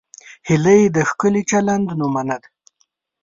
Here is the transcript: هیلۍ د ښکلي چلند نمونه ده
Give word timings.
هیلۍ 0.47 0.81
د 0.95 0.97
ښکلي 1.09 1.41
چلند 1.51 1.87
نمونه 1.99 2.35
ده 2.41 2.47